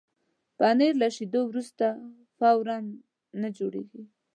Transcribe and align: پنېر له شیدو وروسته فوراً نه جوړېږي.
پنېر 0.57 0.93
له 1.01 1.07
شیدو 1.15 1.41
وروسته 1.47 1.85
فوراً 2.37 2.77
نه 3.41 3.49
جوړېږي. 3.57 4.01